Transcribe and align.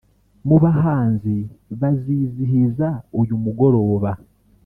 Mu 0.47 0.57
bahanzi 0.63 1.35
bazizihiza 1.79 2.87
uyu 3.19 3.35
mugoroba 3.43 4.11